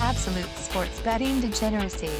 Absolute 0.00 0.48
sports 0.56 1.00
betting 1.00 1.40
degeneracy. 1.40 2.10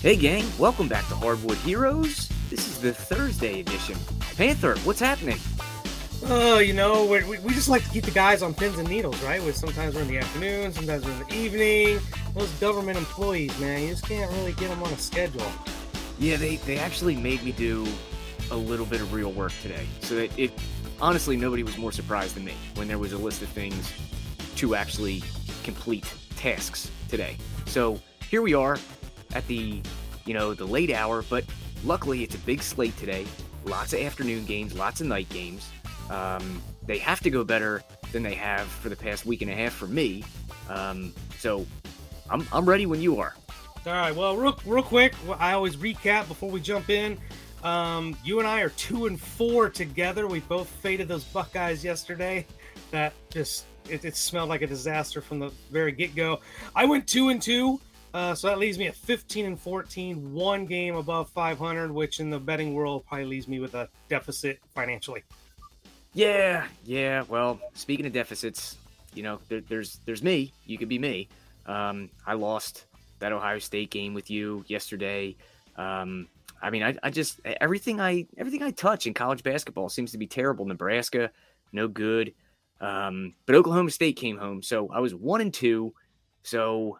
Hey 0.00 0.14
gang, 0.14 0.44
welcome 0.58 0.86
back 0.86 1.06
to 1.08 1.14
Hardwood 1.16 1.58
Heroes. 1.58 2.28
This 2.48 2.68
is 2.68 2.80
the 2.80 2.92
Thursday 2.92 3.60
edition. 3.60 3.96
Panther, 4.36 4.76
what's 4.84 5.00
happening? 5.00 5.38
Oh, 6.26 6.58
you 6.58 6.72
know, 6.72 7.04
we 7.06 7.38
we 7.38 7.54
just 7.54 7.68
like 7.68 7.82
to 7.84 7.90
keep 7.90 8.04
the 8.04 8.10
guys 8.10 8.42
on 8.42 8.54
pins 8.54 8.78
and 8.78 8.88
needles, 8.88 9.20
right? 9.22 9.42
With 9.42 9.56
sometimes 9.56 9.94
we're 9.94 10.02
in 10.02 10.08
the 10.08 10.18
afternoon, 10.18 10.72
sometimes 10.72 11.04
we're 11.04 11.12
in 11.12 11.18
the 11.20 11.34
evening. 11.34 12.00
Those 12.34 12.50
government 12.60 12.98
employees, 12.98 13.58
man, 13.58 13.82
you 13.82 13.88
just 13.90 14.06
can't 14.06 14.30
really 14.32 14.52
get 14.52 14.68
them 14.68 14.82
on 14.82 14.92
a 14.92 14.98
schedule. 14.98 15.50
Yeah, 16.18 16.36
they, 16.36 16.56
they 16.56 16.78
actually 16.78 17.16
made 17.16 17.42
me 17.42 17.52
do 17.52 17.86
a 18.50 18.56
little 18.56 18.86
bit 18.86 19.00
of 19.00 19.12
real 19.12 19.32
work 19.32 19.52
today. 19.62 19.86
So 20.00 20.16
it, 20.16 20.32
it 20.36 20.52
honestly 21.00 21.36
nobody 21.36 21.62
was 21.62 21.76
more 21.78 21.92
surprised 21.92 22.36
than 22.36 22.44
me 22.44 22.54
when 22.74 22.88
there 22.88 22.98
was 22.98 23.12
a 23.12 23.18
list 23.18 23.42
of 23.42 23.48
things 23.48 23.92
to 24.56 24.74
actually 24.74 25.22
complete 25.62 26.10
tasks 26.36 26.90
today. 27.08 27.36
So 27.66 28.00
here 28.30 28.42
we 28.42 28.54
are 28.54 28.78
at 29.34 29.46
the 29.46 29.82
you 30.24 30.34
know 30.34 30.54
the 30.54 30.66
late 30.66 30.90
hour, 30.90 31.22
but 31.22 31.44
luckily 31.84 32.22
it's 32.22 32.34
a 32.34 32.38
big 32.38 32.62
slate 32.62 32.96
today. 32.96 33.26
Lots 33.64 33.92
of 33.92 34.00
afternoon 34.00 34.44
games, 34.44 34.74
lots 34.74 35.00
of 35.00 35.06
night 35.06 35.28
games. 35.28 35.68
Um, 36.10 36.62
they 36.86 36.98
have 36.98 37.20
to 37.20 37.30
go 37.30 37.42
better 37.42 37.82
than 38.12 38.22
they 38.22 38.34
have 38.34 38.66
for 38.66 38.88
the 38.88 38.96
past 38.96 39.26
week 39.26 39.42
and 39.42 39.50
a 39.50 39.54
half 39.54 39.72
for 39.72 39.86
me. 39.86 40.24
Um, 40.68 41.12
so 41.38 41.66
I'm, 42.30 42.46
I'm 42.52 42.64
ready 42.64 42.86
when 42.86 43.00
you 43.00 43.20
are. 43.20 43.34
All 43.86 43.92
right. 43.92 44.14
Well, 44.14 44.36
real 44.36 44.58
real 44.66 44.82
quick, 44.82 45.14
I 45.38 45.52
always 45.52 45.76
recap 45.76 46.26
before 46.28 46.50
we 46.50 46.60
jump 46.60 46.90
in. 46.90 47.18
Um, 47.66 48.16
you 48.22 48.38
and 48.38 48.46
I 48.46 48.60
are 48.60 48.68
two 48.68 49.06
and 49.06 49.20
four 49.20 49.68
together. 49.68 50.28
We 50.28 50.38
both 50.38 50.68
faded 50.68 51.08
those 51.08 51.24
Buckeyes 51.24 51.84
yesterday. 51.84 52.46
That 52.92 53.12
just 53.28 53.64
it, 53.90 54.04
it 54.04 54.14
smelled 54.16 54.48
like 54.48 54.62
a 54.62 54.68
disaster 54.68 55.20
from 55.20 55.40
the 55.40 55.50
very 55.72 55.90
get 55.90 56.14
go. 56.14 56.40
I 56.76 56.84
went 56.84 57.08
two 57.08 57.30
and 57.30 57.42
two. 57.42 57.80
Uh, 58.14 58.36
so 58.36 58.46
that 58.46 58.58
leaves 58.58 58.78
me 58.78 58.86
at 58.86 58.94
15 58.94 59.44
and 59.46 59.60
14, 59.60 60.32
one 60.32 60.64
game 60.64 60.94
above 60.94 61.28
500, 61.30 61.90
which 61.90 62.20
in 62.20 62.30
the 62.30 62.38
betting 62.38 62.72
world 62.72 63.04
probably 63.04 63.26
leaves 63.26 63.48
me 63.48 63.58
with 63.58 63.74
a 63.74 63.88
deficit 64.08 64.60
financially. 64.72 65.24
Yeah, 66.14 66.66
yeah. 66.84 67.24
Well, 67.28 67.60
speaking 67.74 68.06
of 68.06 68.12
deficits, 68.12 68.78
you 69.12 69.24
know, 69.24 69.40
there, 69.48 69.60
there's 69.60 69.98
there's 70.06 70.22
me. 70.22 70.52
You 70.66 70.78
could 70.78 70.88
be 70.88 71.00
me. 71.00 71.28
Um, 71.66 72.10
I 72.24 72.34
lost 72.34 72.84
that 73.18 73.32
Ohio 73.32 73.58
State 73.58 73.90
game 73.90 74.14
with 74.14 74.30
you 74.30 74.64
yesterday. 74.68 75.34
Um, 75.76 76.28
I 76.66 76.70
mean, 76.70 76.82
I, 76.82 76.96
I 77.00 77.10
just 77.10 77.40
everything 77.44 78.00
I 78.00 78.26
everything 78.36 78.60
I 78.60 78.72
touch 78.72 79.06
in 79.06 79.14
college 79.14 79.44
basketball 79.44 79.88
seems 79.88 80.10
to 80.10 80.18
be 80.18 80.26
terrible. 80.26 80.64
Nebraska, 80.64 81.30
no 81.72 81.86
good. 81.86 82.34
Um, 82.80 83.34
but 83.46 83.54
Oklahoma 83.54 83.92
State 83.92 84.16
came 84.16 84.36
home, 84.36 84.64
so 84.64 84.90
I 84.92 84.98
was 84.98 85.14
one 85.14 85.40
and 85.40 85.54
two, 85.54 85.94
so 86.42 86.98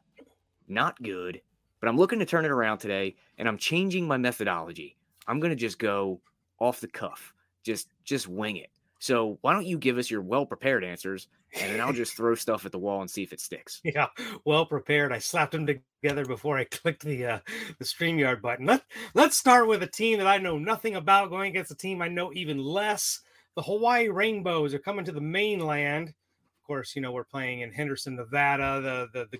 not 0.68 1.02
good. 1.02 1.40
But 1.80 1.88
I'm 1.88 1.96
looking 1.96 2.20
to 2.20 2.24
turn 2.24 2.44
it 2.44 2.52
around 2.52 2.78
today, 2.78 3.16
and 3.38 3.48
I'm 3.48 3.58
changing 3.58 4.06
my 4.06 4.16
methodology. 4.16 4.96
I'm 5.26 5.40
gonna 5.40 5.56
just 5.56 5.80
go 5.80 6.20
off 6.60 6.80
the 6.80 6.86
cuff, 6.86 7.34
just 7.64 7.88
just 8.04 8.28
wing 8.28 8.58
it. 8.58 8.70
So 8.98 9.38
why 9.42 9.52
don't 9.52 9.66
you 9.66 9.78
give 9.78 9.98
us 9.98 10.10
your 10.10 10.22
well 10.22 10.46
prepared 10.46 10.82
answers, 10.82 11.28
and 11.60 11.72
then 11.72 11.80
I'll 11.80 11.92
just 11.92 12.16
throw 12.16 12.34
stuff 12.34 12.64
at 12.64 12.72
the 12.72 12.78
wall 12.78 13.00
and 13.00 13.10
see 13.10 13.22
if 13.22 13.32
it 13.32 13.40
sticks. 13.40 13.80
Yeah, 13.84 14.08
well 14.44 14.66
prepared. 14.66 15.12
I 15.12 15.18
slapped 15.18 15.52
them 15.52 15.66
together 15.66 16.24
before 16.24 16.58
I 16.58 16.64
clicked 16.70 17.04
the 17.04 17.26
uh, 17.26 17.38
the 17.78 17.84
Streamyard 17.84 18.40
button. 18.40 18.66
Let 18.66 18.82
Let's 19.14 19.38
start 19.38 19.68
with 19.68 19.82
a 19.82 19.86
team 19.86 20.18
that 20.18 20.26
I 20.26 20.38
know 20.38 20.58
nothing 20.58 20.96
about, 20.96 21.30
going 21.30 21.50
against 21.50 21.70
a 21.70 21.76
team 21.76 22.02
I 22.02 22.08
know 22.08 22.32
even 22.32 22.58
less. 22.58 23.20
The 23.54 23.62
Hawaii 23.62 24.08
Rainbows 24.08 24.74
are 24.74 24.78
coming 24.78 25.04
to 25.06 25.12
the 25.12 25.20
mainland. 25.20 26.08
Of 26.08 26.66
course, 26.66 26.96
you 26.96 27.02
know 27.02 27.12
we're 27.12 27.24
playing 27.24 27.60
in 27.60 27.72
Henderson, 27.72 28.16
Nevada, 28.16 28.80
the 28.80 29.08
the, 29.12 29.28
the 29.30 29.38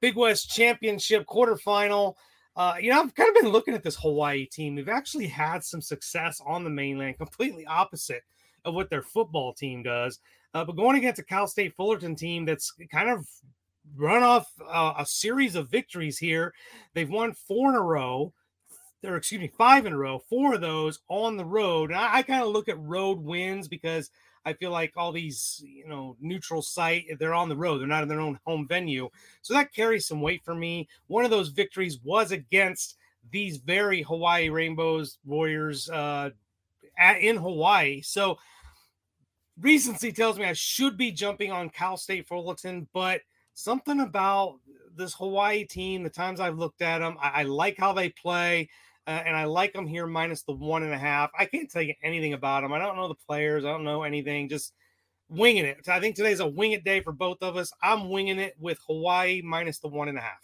Big 0.00 0.16
West 0.16 0.50
Championship 0.50 1.26
quarterfinal. 1.26 2.14
Uh, 2.54 2.74
you 2.78 2.90
know, 2.90 3.00
I've 3.00 3.14
kind 3.14 3.34
of 3.34 3.42
been 3.42 3.52
looking 3.52 3.74
at 3.74 3.82
this 3.82 3.96
Hawaii 3.96 4.46
team. 4.46 4.74
We've 4.74 4.88
actually 4.88 5.26
had 5.26 5.64
some 5.64 5.80
success 5.80 6.38
on 6.44 6.64
the 6.64 6.70
mainland, 6.70 7.16
completely 7.16 7.64
opposite 7.64 8.22
of 8.64 8.74
what 8.74 8.90
their 8.90 9.02
football 9.02 9.52
team 9.52 9.82
does. 9.82 10.18
Uh, 10.54 10.64
but 10.64 10.76
going 10.76 10.96
against 10.96 11.20
a 11.20 11.24
Cal 11.24 11.46
State 11.46 11.74
Fullerton 11.74 12.14
team 12.14 12.44
that's 12.44 12.72
kind 12.90 13.08
of 13.08 13.26
run 13.96 14.22
off 14.22 14.46
uh, 14.68 14.94
a 14.98 15.06
series 15.06 15.54
of 15.54 15.70
victories 15.70 16.18
here, 16.18 16.52
they've 16.94 17.10
won 17.10 17.32
four 17.32 17.70
in 17.70 17.76
a 17.76 17.80
row. 17.80 18.32
Or 19.04 19.16
excuse 19.16 19.40
me, 19.40 19.50
five 19.58 19.84
in 19.84 19.92
a 19.92 19.98
row. 19.98 20.20
Four 20.20 20.54
of 20.54 20.60
those 20.60 21.00
on 21.08 21.36
the 21.36 21.44
road. 21.44 21.90
And 21.90 21.98
I, 21.98 22.18
I 22.18 22.22
kind 22.22 22.42
of 22.42 22.50
look 22.50 22.68
at 22.68 22.78
road 22.78 23.18
wins 23.18 23.66
because 23.66 24.10
I 24.44 24.52
feel 24.52 24.70
like 24.70 24.92
all 24.96 25.10
these, 25.10 25.60
you 25.64 25.88
know, 25.88 26.16
neutral 26.20 26.62
site, 26.62 27.06
they're 27.18 27.34
on 27.34 27.48
the 27.48 27.56
road, 27.56 27.78
they're 27.78 27.88
not 27.88 28.02
in 28.02 28.08
their 28.08 28.20
own 28.20 28.38
home 28.46 28.66
venue. 28.68 29.08
So 29.42 29.54
that 29.54 29.74
carries 29.74 30.06
some 30.06 30.20
weight 30.20 30.42
for 30.44 30.54
me. 30.54 30.88
One 31.08 31.24
of 31.24 31.30
those 31.30 31.48
victories 31.48 31.98
was 32.04 32.30
against 32.30 32.96
these 33.30 33.56
very 33.56 34.02
Hawaii 34.02 34.48
Rainbows 34.50 35.18
Warriors 35.24 35.88
uh, 35.90 36.30
at, 36.98 37.20
in 37.20 37.36
Hawaii. 37.36 38.02
So 38.02 38.38
recency 39.60 40.12
tells 40.12 40.38
me 40.38 40.44
I 40.44 40.52
should 40.52 40.96
be 40.96 41.12
jumping 41.12 41.52
on 41.52 41.70
Cal 41.70 41.96
State 41.96 42.26
Fullerton, 42.26 42.88
but 42.92 43.20
something 43.54 44.00
about 44.00 44.58
this 44.94 45.14
Hawaii 45.14 45.64
team, 45.64 46.02
the 46.02 46.10
times 46.10 46.40
I've 46.40 46.58
looked 46.58 46.82
at 46.82 46.98
them, 46.98 47.16
I, 47.20 47.40
I 47.40 47.42
like 47.44 47.76
how 47.78 47.92
they 47.92 48.10
play. 48.10 48.68
Uh, 49.04 49.20
and 49.26 49.36
I 49.36 49.46
like 49.46 49.72
them 49.72 49.88
here 49.88 50.06
minus 50.06 50.42
the 50.44 50.52
one 50.52 50.84
and 50.84 50.92
a 50.92 50.98
half. 50.98 51.30
I 51.36 51.46
can't 51.46 51.68
tell 51.68 51.82
you 51.82 51.92
anything 52.04 52.34
about 52.34 52.62
them. 52.62 52.72
I 52.72 52.78
don't 52.78 52.94
know 52.94 53.08
the 53.08 53.16
players. 53.26 53.64
I 53.64 53.72
don't 53.72 53.82
know 53.82 54.04
anything. 54.04 54.48
Just 54.48 54.74
winging 55.28 55.64
it. 55.64 55.88
I 55.88 55.98
think 55.98 56.14
today's 56.14 56.38
a 56.38 56.46
wing 56.46 56.70
it 56.70 56.84
day 56.84 57.00
for 57.00 57.10
both 57.10 57.38
of 57.42 57.56
us. 57.56 57.72
I'm 57.82 58.10
winging 58.10 58.38
it 58.38 58.54
with 58.60 58.78
Hawaii 58.86 59.42
minus 59.42 59.80
the 59.80 59.88
one 59.88 60.08
and 60.08 60.18
a 60.18 60.20
half. 60.20 60.38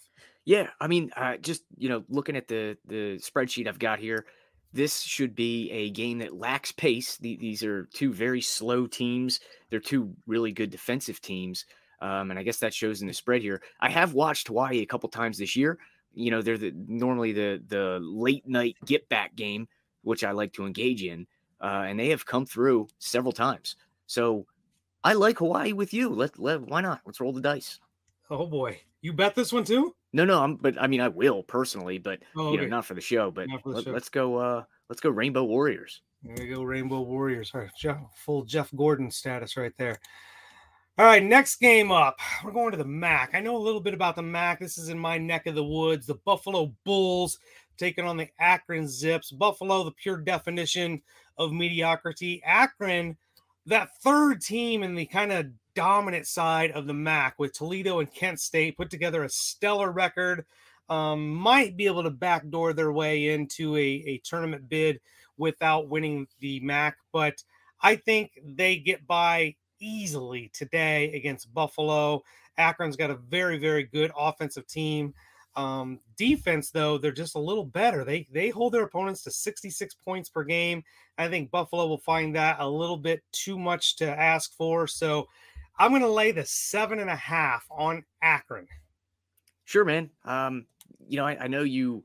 Yeah, 0.45 0.67
I 0.81 0.87
mean, 0.87 1.11
uh, 1.15 1.37
just 1.37 1.63
you 1.77 1.89
know, 1.89 2.03
looking 2.09 2.35
at 2.35 2.47
the 2.47 2.75
the 2.85 3.19
spreadsheet 3.19 3.67
I've 3.67 3.79
got 3.79 3.99
here, 3.99 4.25
this 4.71 5.01
should 5.01 5.35
be 5.35 5.69
a 5.71 5.89
game 5.89 6.19
that 6.19 6.37
lacks 6.37 6.71
pace. 6.71 7.17
These 7.17 7.63
are 7.63 7.85
two 7.85 8.13
very 8.13 8.41
slow 8.41 8.85
teams. 8.85 9.39
They're 9.69 9.79
two 9.79 10.13
really 10.27 10.51
good 10.51 10.69
defensive 10.69 11.21
teams, 11.21 11.65
um, 12.01 12.29
and 12.29 12.39
I 12.39 12.43
guess 12.43 12.59
that 12.59 12.73
shows 12.73 13.01
in 13.01 13.07
the 13.07 13.13
spread 13.13 13.41
here. 13.41 13.61
I 13.79 13.89
have 13.89 14.13
watched 14.13 14.47
Hawaii 14.47 14.81
a 14.81 14.85
couple 14.85 15.09
times 15.09 15.37
this 15.37 15.55
year. 15.55 15.79
You 16.13 16.31
know 16.31 16.41
they're 16.41 16.57
the 16.57 16.73
normally 16.87 17.33
the 17.33 17.63
the 17.67 17.99
late 18.01 18.47
night 18.47 18.77
get 18.85 19.07
back 19.09 19.35
game 19.35 19.67
which 20.01 20.23
i 20.23 20.31
like 20.31 20.53
to 20.53 20.65
engage 20.65 21.03
in 21.03 21.27
uh, 21.61 21.83
and 21.87 21.99
they 21.99 22.09
have 22.09 22.25
come 22.25 22.45
through 22.45 22.87
several 22.99 23.31
times. 23.31 23.75
So 24.07 24.45
i 25.03 25.13
like 25.13 25.39
hawaii 25.39 25.73
with 25.73 25.93
you. 25.93 26.09
Let, 26.09 26.39
let 26.39 26.61
why 26.61 26.81
not? 26.81 27.01
Let's 27.05 27.19
roll 27.19 27.33
the 27.33 27.41
dice. 27.41 27.79
Oh 28.29 28.45
boy. 28.45 28.79
You 29.01 29.13
bet 29.13 29.35
this 29.35 29.53
one 29.53 29.63
too 29.63 29.95
no 30.13 30.25
no 30.25 30.41
i'm 30.41 30.55
but 30.55 30.79
i 30.81 30.87
mean 30.87 31.01
i 31.01 31.07
will 31.07 31.43
personally 31.43 31.97
but 31.97 32.19
oh, 32.35 32.51
you 32.51 32.59
know 32.59 32.67
not 32.67 32.85
for 32.85 32.93
the 32.93 33.01
show 33.01 33.31
but 33.31 33.47
the 33.47 33.69
let, 33.69 33.87
us 33.87 34.09
go 34.09 34.37
uh 34.37 34.63
let's 34.89 35.01
go 35.01 35.09
rainbow 35.09 35.43
warriors 35.43 36.01
there 36.23 36.45
you 36.45 36.55
go 36.55 36.63
rainbow 36.63 37.01
warriors 37.01 37.51
all 37.53 37.61
right 37.61 37.71
Jeff, 37.77 37.97
full 38.15 38.43
jeff 38.43 38.69
gordon 38.75 39.11
status 39.11 39.57
right 39.57 39.73
there 39.77 39.99
all 40.99 41.05
right, 41.05 41.23
next 41.23 41.61
game 41.61 41.93
up. 41.93 42.19
We're 42.43 42.51
going 42.51 42.71
to 42.71 42.77
the 42.77 42.83
MAC. 42.83 43.29
I 43.33 43.39
know 43.39 43.55
a 43.55 43.57
little 43.57 43.79
bit 43.79 43.93
about 43.93 44.17
the 44.17 44.21
MAC. 44.21 44.59
This 44.59 44.77
is 44.77 44.89
in 44.89 44.99
my 44.99 45.17
neck 45.17 45.47
of 45.47 45.55
the 45.55 45.63
woods. 45.63 46.05
The 46.05 46.19
Buffalo 46.25 46.75
Bulls 46.83 47.39
taking 47.77 48.03
on 48.03 48.17
the 48.17 48.27
Akron 48.37 48.85
Zips. 48.85 49.31
Buffalo, 49.31 49.85
the 49.85 49.93
pure 49.93 50.17
definition 50.17 51.01
of 51.37 51.53
mediocrity. 51.53 52.43
Akron, 52.45 53.15
that 53.65 53.95
third 54.03 54.41
team 54.41 54.83
in 54.83 54.93
the 54.93 55.05
kind 55.05 55.31
of 55.31 55.45
dominant 55.79 56.27
side 56.27 56.71
of 56.71 56.87
the 56.87 56.93
MAC 56.93 57.35
with 57.39 57.53
Toledo 57.53 58.01
and 58.01 58.13
Kent 58.13 58.41
State 58.41 58.75
put 58.75 58.89
together 58.89 59.23
a 59.23 59.29
stellar 59.29 59.89
record. 59.89 60.45
Um, 60.89 61.29
might 61.29 61.77
be 61.77 61.85
able 61.85 62.03
to 62.03 62.09
backdoor 62.09 62.73
their 62.73 62.91
way 62.91 63.29
into 63.29 63.77
a, 63.77 64.03
a 64.05 64.17
tournament 64.25 64.67
bid 64.67 64.99
without 65.37 65.87
winning 65.87 66.27
the 66.41 66.59
MAC, 66.59 66.97
but 67.13 67.41
I 67.81 67.95
think 67.95 68.37
they 68.43 68.75
get 68.75 69.07
by 69.07 69.55
easily 69.79 70.51
today 70.53 71.13
against 71.13 71.53
Buffalo. 71.53 72.23
Akron's 72.57 72.97
got 72.97 73.09
a 73.09 73.15
very, 73.15 73.57
very 73.57 73.83
good 73.83 74.11
offensive 74.19 74.67
team. 74.67 75.13
Um, 75.55 76.01
defense, 76.17 76.71
though, 76.71 76.97
they're 76.97 77.13
just 77.13 77.35
a 77.35 77.39
little 77.39 77.63
better. 77.63 78.03
They 78.03 78.27
they 78.33 78.49
hold 78.49 78.73
their 78.73 78.83
opponents 78.83 79.23
to 79.23 79.31
66 79.31 79.95
points 80.03 80.27
per 80.27 80.43
game. 80.43 80.83
I 81.17 81.29
think 81.29 81.51
Buffalo 81.51 81.87
will 81.87 81.99
find 81.99 82.35
that 82.35 82.57
a 82.59 82.67
little 82.67 82.97
bit 82.97 83.23
too 83.31 83.57
much 83.57 83.95
to 83.97 84.09
ask 84.09 84.53
for. 84.57 84.87
So 84.87 85.29
I'm 85.79 85.91
going 85.91 86.01
to 86.01 86.09
lay 86.09 86.31
the 86.31 86.45
seven 86.45 86.99
and 86.99 87.09
a 87.09 87.15
half 87.15 87.65
on 87.71 88.03
Akron. 88.21 88.67
Sure, 89.63 89.85
man. 89.85 90.09
Um, 90.25 90.65
you 91.07 91.17
know, 91.17 91.25
I, 91.25 91.45
I 91.45 91.47
know 91.47 91.63
you 91.63 92.03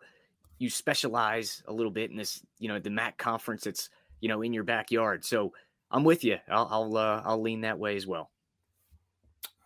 you 0.58 0.70
specialize 0.70 1.62
a 1.66 1.72
little 1.72 1.90
bit 1.90 2.10
in 2.10 2.16
this, 2.16 2.40
you 2.58 2.68
know, 2.68 2.78
the 2.78 2.90
MAC 2.90 3.18
conference. 3.18 3.66
It's 3.66 3.90
you 4.20 4.28
know 4.28 4.42
in 4.42 4.52
your 4.52 4.64
backyard. 4.64 5.24
So 5.24 5.52
I'm 5.90 6.04
with 6.04 6.24
you. 6.24 6.38
I'll 6.48 6.68
I'll, 6.70 6.96
uh, 6.96 7.22
I'll 7.24 7.42
lean 7.42 7.62
that 7.62 7.78
way 7.78 7.96
as 7.96 8.06
well. 8.06 8.30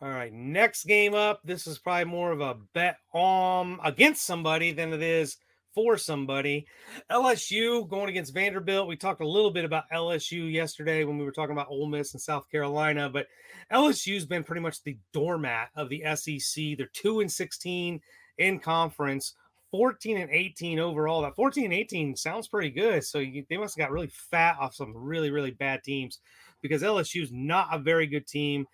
All 0.01 0.09
right, 0.09 0.33
next 0.33 0.85
game 0.85 1.15
up. 1.15 1.41
This 1.45 1.67
is 1.67 1.79
probably 1.79 2.05
more 2.05 2.33
of 2.33 2.41
a 2.41 2.57
bet 2.73 2.99
um 3.13 3.81
against 3.85 4.25
somebody 4.25 4.73
than 4.73 4.93
it 4.93 5.03
is 5.03 5.37
for 5.75 5.97
somebody. 5.97 6.67
LSU 7.11 7.89
going 7.89 8.09
against 8.09 8.35
Vanderbilt. 8.35 8.89
We 8.89 8.97
talked 8.97 9.21
a 9.21 9.29
little 9.29 9.51
bit 9.51 9.65
about 9.65 9.91
LSU 9.93 10.51
yesterday 10.53 11.05
when 11.05 11.19
we 11.19 11.25
were 11.25 11.33
talking 11.33 11.53
about 11.53 11.69
Ole 11.69 11.87
Miss 11.87 12.15
and 12.15 12.21
South 12.21 12.51
Carolina, 12.51 13.09
but 13.09 13.27
LSU's 13.73 14.27
been 14.27 14.45
pretty 14.45 14.63
much 14.63 14.83
the 14.83 14.99
doormat 15.13 15.69
of 15.77 15.89
the 15.89 16.03
SEC. 16.15 16.77
They're 16.77 16.91
2 16.93 17.21
and 17.21 17.31
16 17.31 18.01
in 18.39 18.59
conference. 18.59 19.35
14 19.71 20.17
and 20.17 20.31
18 20.31 20.79
overall. 20.79 21.23
That 21.23 21.37
14 21.37 21.65
and 21.65 21.75
18 21.75 22.17
sounds 22.17 22.49
pretty 22.49 22.71
good. 22.71 23.05
So 23.05 23.19
you, 23.19 23.45
they 23.49 23.57
must 23.57 23.77
have 23.77 23.85
got 23.85 23.93
really 23.93 24.11
fat 24.11 24.57
off 24.59 24.75
some 24.75 24.97
really, 24.97 25.31
really 25.31 25.51
bad 25.51 25.83
teams 25.83 26.21
because 26.63 26.83
LSU 26.83 27.23
is 27.23 27.33
not 27.33 27.69
a 27.73 27.79
very 27.79 28.07
good 28.07 28.27
team. 28.27 28.67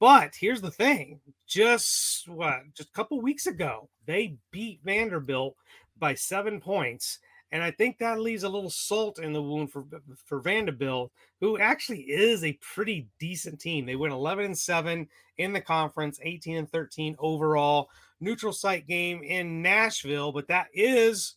But 0.00 0.34
here's 0.34 0.60
the 0.60 0.70
thing 0.70 1.20
just 1.46 2.28
what, 2.28 2.62
just 2.74 2.88
a 2.88 2.92
couple 2.92 3.20
weeks 3.20 3.46
ago, 3.46 3.88
they 4.04 4.36
beat 4.50 4.80
Vanderbilt 4.82 5.54
by 6.02 6.14
seven 6.14 6.60
points. 6.60 7.20
And 7.52 7.62
I 7.62 7.70
think 7.70 7.98
that 7.98 8.18
leaves 8.18 8.42
a 8.42 8.48
little 8.48 8.70
salt 8.70 9.20
in 9.20 9.32
the 9.32 9.42
wound 9.42 9.70
for, 9.70 9.84
for 10.26 10.40
Vanderbilt, 10.40 11.12
who 11.40 11.58
actually 11.58 12.00
is 12.00 12.42
a 12.42 12.58
pretty 12.60 13.06
decent 13.20 13.60
team. 13.60 13.86
They 13.86 13.94
went 13.94 14.12
11 14.12 14.46
and 14.46 14.58
7 14.58 15.06
in 15.38 15.52
the 15.52 15.60
conference, 15.60 16.18
18 16.22 16.56
and 16.56 16.70
13 16.70 17.14
overall 17.20 17.88
neutral 18.20 18.52
site 18.52 18.88
game 18.88 19.22
in 19.22 19.62
Nashville, 19.62 20.32
but 20.32 20.48
that 20.48 20.68
is 20.74 21.36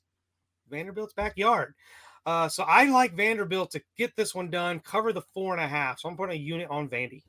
Vanderbilt's 0.69 1.13
backyard. 1.13 1.75
Uh, 2.25 2.47
so 2.47 2.63
I 2.63 2.85
like 2.85 3.13
Vanderbilt 3.13 3.69
to 3.71 3.81
get 3.97 4.15
this 4.15 4.33
one 4.33 4.49
done, 4.49 4.79
cover 4.79 5.13
the 5.13 5.21
four 5.33 5.53
and 5.53 5.61
a 5.61 5.67
half. 5.67 5.99
So 5.99 6.09
I'm 6.09 6.17
putting 6.17 6.35
a 6.35 6.41
unit 6.41 6.69
on 6.71 6.89
Vandy. 6.89 7.21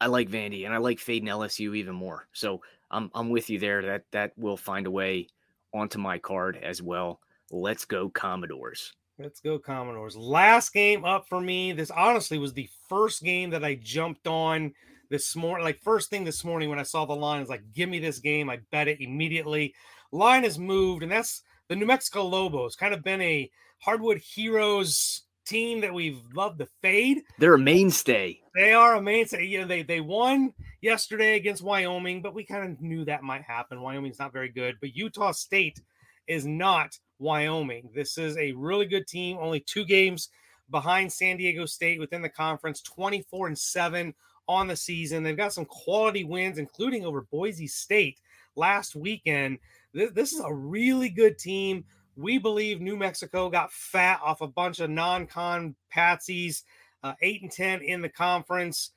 I 0.00 0.06
like 0.06 0.30
Vandy, 0.30 0.64
and 0.64 0.72
I 0.72 0.78
like 0.78 0.98
fading 0.98 1.28
LSU 1.28 1.76
even 1.76 1.94
more. 1.94 2.26
So 2.32 2.62
I'm 2.90 3.10
I'm 3.14 3.28
with 3.28 3.50
you 3.50 3.58
there. 3.58 3.82
That 3.82 4.04
that 4.12 4.32
will 4.38 4.56
find 4.56 4.86
a 4.86 4.90
way 4.90 5.26
onto 5.72 5.98
my 5.98 6.18
card 6.18 6.58
as 6.62 6.82
well. 6.82 7.20
Let's 7.50 7.84
go 7.84 8.08
Commodores. 8.08 8.92
Let's 9.18 9.40
go 9.40 9.58
Commodores. 9.58 10.16
Last 10.16 10.72
game 10.72 11.04
up 11.04 11.28
for 11.28 11.40
me. 11.40 11.72
This 11.72 11.90
honestly 11.90 12.38
was 12.38 12.52
the 12.52 12.68
first 12.88 13.22
game 13.22 13.50
that 13.50 13.64
I 13.64 13.74
jumped 13.74 14.26
on 14.26 14.72
this 15.10 15.36
morning. 15.36 15.64
Like 15.64 15.80
first 15.80 16.08
thing 16.08 16.24
this 16.24 16.44
morning 16.44 16.70
when 16.70 16.78
I 16.78 16.84
saw 16.84 17.04
the 17.04 17.14
line, 17.14 17.38
I 17.38 17.40
was 17.40 17.50
like, 17.50 17.72
"Give 17.74 17.88
me 17.88 17.98
this 17.98 18.18
game!" 18.18 18.48
I 18.48 18.60
bet 18.70 18.88
it 18.88 19.00
immediately. 19.00 19.74
Line 20.12 20.44
has 20.44 20.58
moved, 20.58 21.02
and 21.02 21.12
that's 21.12 21.42
the 21.68 21.76
New 21.76 21.86
Mexico 21.86 22.24
Lobos. 22.26 22.76
Kind 22.76 22.94
of 22.94 23.04
been 23.04 23.20
a 23.20 23.50
hardwood 23.78 24.18
heroes 24.18 25.22
team 25.50 25.80
that 25.80 25.92
we've 25.92 26.22
loved 26.32 26.60
to 26.60 26.68
fade. 26.80 27.22
They're 27.38 27.54
a 27.54 27.58
mainstay. 27.58 28.40
They 28.54 28.72
are 28.72 28.94
a 28.94 29.02
mainstay. 29.02 29.44
You 29.44 29.60
know, 29.60 29.66
they 29.66 29.82
they 29.82 30.00
won 30.00 30.54
yesterday 30.80 31.36
against 31.36 31.62
Wyoming, 31.62 32.22
but 32.22 32.34
we 32.34 32.44
kind 32.44 32.72
of 32.72 32.80
knew 32.80 33.04
that 33.04 33.22
might 33.22 33.42
happen. 33.42 33.82
Wyoming's 33.82 34.18
not 34.18 34.32
very 34.32 34.48
good, 34.48 34.76
but 34.80 34.96
Utah 34.96 35.32
State 35.32 35.80
is 36.26 36.46
not 36.46 36.96
Wyoming. 37.18 37.90
This 37.94 38.16
is 38.16 38.36
a 38.36 38.52
really 38.52 38.86
good 38.86 39.06
team. 39.06 39.38
Only 39.40 39.60
two 39.60 39.84
games 39.84 40.28
behind 40.70 41.12
San 41.12 41.36
Diego 41.36 41.66
State 41.66 41.98
within 41.98 42.22
the 42.22 42.28
conference, 42.28 42.80
24 42.82 43.48
and 43.48 43.58
7 43.58 44.14
on 44.48 44.68
the 44.68 44.76
season. 44.76 45.22
They've 45.22 45.36
got 45.36 45.52
some 45.52 45.64
quality 45.64 46.24
wins, 46.24 46.58
including 46.58 47.04
over 47.04 47.22
Boise 47.30 47.66
State 47.66 48.20
last 48.56 48.94
weekend. 48.94 49.58
This, 49.92 50.12
this 50.12 50.32
is 50.32 50.40
a 50.40 50.54
really 50.54 51.08
good 51.08 51.38
team. 51.38 51.84
We 52.16 52.38
believe 52.38 52.80
New 52.80 52.96
Mexico 52.96 53.48
got 53.48 53.72
fat 53.72 54.20
off 54.22 54.40
a 54.40 54.48
bunch 54.48 54.80
of 54.80 54.90
non-con 54.90 55.74
patsies, 55.94 56.62
uh, 57.02 57.14
eight 57.22 57.42
and 57.42 57.50
ten 57.50 57.80
in 57.82 58.02
the 58.02 58.08
conference. 58.08 58.90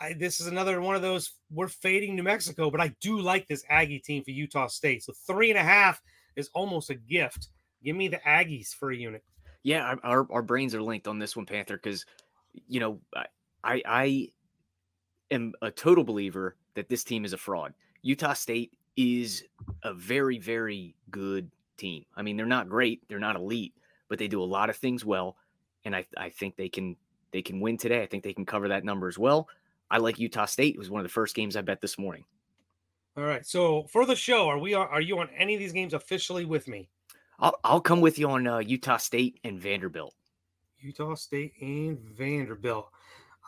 I, 0.00 0.12
this 0.12 0.40
is 0.40 0.46
another 0.46 0.80
one 0.80 0.96
of 0.96 1.02
those 1.02 1.32
we're 1.50 1.68
fading 1.68 2.16
New 2.16 2.22
Mexico, 2.22 2.70
but 2.70 2.80
I 2.80 2.94
do 3.00 3.18
like 3.18 3.46
this 3.46 3.64
Aggie 3.68 4.00
team 4.00 4.24
for 4.24 4.30
Utah 4.30 4.66
State. 4.66 5.02
So 5.04 5.12
three 5.26 5.50
and 5.50 5.58
a 5.58 5.62
half 5.62 6.02
is 6.34 6.50
almost 6.54 6.90
a 6.90 6.94
gift. 6.94 7.48
Give 7.82 7.96
me 7.96 8.08
the 8.08 8.18
Aggies 8.18 8.74
for 8.74 8.90
a 8.90 8.96
unit. 8.96 9.22
Yeah, 9.62 9.94
our 10.02 10.26
our 10.30 10.42
brains 10.42 10.74
are 10.74 10.82
linked 10.82 11.08
on 11.08 11.18
this 11.18 11.36
one, 11.36 11.46
Panther, 11.46 11.76
because 11.76 12.04
you 12.68 12.80
know 12.80 13.00
I 13.64 13.82
I 13.86 14.28
am 15.30 15.54
a 15.62 15.70
total 15.70 16.04
believer 16.04 16.56
that 16.74 16.88
this 16.88 17.04
team 17.04 17.24
is 17.24 17.32
a 17.32 17.38
fraud. 17.38 17.74
Utah 18.02 18.34
State 18.34 18.76
is 18.96 19.44
a 19.82 19.92
very, 19.92 20.38
very 20.38 20.94
good 21.10 21.50
team. 21.76 22.04
I 22.16 22.22
mean, 22.22 22.36
they're 22.36 22.46
not 22.46 22.68
great, 22.68 23.02
they're 23.08 23.18
not 23.18 23.36
elite, 23.36 23.74
but 24.08 24.18
they 24.18 24.28
do 24.28 24.42
a 24.42 24.44
lot 24.44 24.70
of 24.70 24.76
things 24.76 25.04
well, 25.04 25.36
and 25.84 25.94
I, 25.94 26.06
I 26.16 26.30
think 26.30 26.56
they 26.56 26.68
can 26.68 26.96
they 27.32 27.42
can 27.42 27.60
win 27.60 27.76
today. 27.76 28.02
I 28.02 28.06
think 28.06 28.24
they 28.24 28.32
can 28.32 28.46
cover 28.46 28.68
that 28.68 28.84
number 28.84 29.08
as 29.08 29.18
well. 29.18 29.48
I 29.90 29.98
like 29.98 30.18
Utah 30.18 30.46
State. 30.46 30.74
It 30.74 30.78
was 30.78 30.90
one 30.90 31.00
of 31.00 31.04
the 31.04 31.12
first 31.12 31.34
games 31.34 31.56
I 31.56 31.60
bet 31.60 31.80
this 31.80 31.98
morning. 31.98 32.24
All 33.16 33.24
right. 33.24 33.46
So 33.46 33.84
for 33.84 34.04
the 34.04 34.16
show, 34.16 34.48
are 34.48 34.58
we 34.58 34.74
are 34.74 35.00
you 35.00 35.18
on 35.18 35.28
any 35.36 35.54
of 35.54 35.60
these 35.60 35.72
games 35.72 35.94
officially 35.94 36.44
with 36.44 36.68
me? 36.68 36.88
I'll 37.38 37.58
I'll 37.64 37.80
come 37.80 38.00
with 38.00 38.18
you 38.18 38.28
on 38.30 38.46
uh, 38.46 38.58
Utah 38.58 38.96
State 38.96 39.40
and 39.44 39.60
Vanderbilt. 39.60 40.14
Utah 40.78 41.14
State 41.14 41.54
and 41.60 41.98
Vanderbilt. 41.98 42.88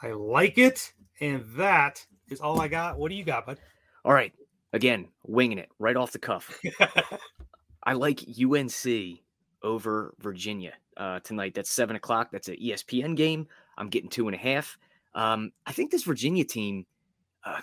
I 0.02 0.12
like 0.12 0.58
it. 0.58 0.92
And 1.20 1.44
that 1.56 2.04
is 2.30 2.40
all 2.40 2.61
I 2.61 2.68
got. 2.68 2.99
What 2.99 3.11
do 3.11 3.14
you 3.14 3.25
got, 3.25 3.47
bud? 3.47 3.58
All 4.04 4.12
right. 4.12 4.32
Again, 4.73 5.08
winging 5.26 5.58
it 5.58 5.68
right 5.78 5.97
off 5.97 6.12
the 6.12 6.18
cuff. 6.18 6.61
I 7.88 7.95
like 7.95 8.21
UNC 8.21 9.21
over 9.62 10.14
Virginia 10.18 10.75
uh, 10.99 11.21
tonight. 11.21 11.54
That's 11.54 11.71
seven 11.71 11.97
o'clock. 11.97 12.30
That's 12.30 12.49
an 12.49 12.57
ESPN 12.57 13.16
game. 13.16 13.49
I'm 13.78 13.88
getting 13.88 14.11
two 14.11 14.28
and 14.28 14.35
a 14.35 14.38
half. 14.38 14.76
Um, 15.14 15.52
I 15.64 15.73
think 15.73 15.90
this 15.90 16.02
Virginia 16.02 16.45
team, 16.45 16.85
uh, 17.45 17.62